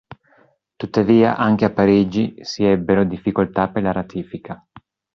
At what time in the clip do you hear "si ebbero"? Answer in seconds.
2.41-3.03